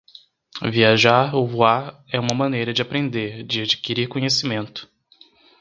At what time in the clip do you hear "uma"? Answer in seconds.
2.19-2.33